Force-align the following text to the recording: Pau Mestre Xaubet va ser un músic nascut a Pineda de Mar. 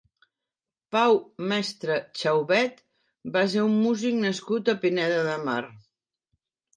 Pau 0.95 1.17
Mestre 1.49 1.97
Xaubet 2.21 2.81
va 3.35 3.43
ser 3.55 3.65
un 3.65 3.75
músic 3.81 4.17
nascut 4.23 4.73
a 4.73 4.75
Pineda 4.87 5.21
de 5.29 5.37
Mar. 5.51 5.59